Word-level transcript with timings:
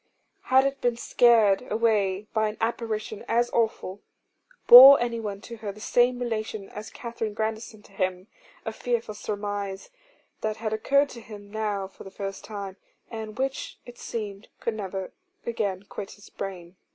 Had 0.45 0.65
it 0.65 0.81
been 0.81 0.97
scared 0.97 1.67
away 1.71 2.25
by 2.33 2.47
an 2.49 2.57
apparition 2.59 3.23
as 3.27 3.51
awful? 3.51 4.01
Bore 4.65 4.99
anyone 4.99 5.41
to 5.41 5.57
her 5.57 5.71
the 5.71 5.79
same 5.79 6.17
relation 6.17 6.69
as 6.69 6.89
Katherine 6.89 7.35
Grandison 7.35 7.83
to 7.83 7.91
him? 7.91 8.25
A 8.65 8.73
fearful 8.73 9.13
surmise, 9.13 9.91
that 10.39 10.57
had 10.57 10.73
occurred 10.73 11.09
to 11.09 11.21
him 11.21 11.51
now 11.51 11.87
for 11.87 12.03
the 12.03 12.09
first 12.09 12.43
time, 12.43 12.77
and 13.11 13.37
which 13.37 13.77
it 13.85 13.99
seemed 13.99 14.47
could 14.59 14.73
never 14.73 15.13
again 15.45 15.83
quit 15.83 16.09
his 16.13 16.31
brain. 16.31 16.77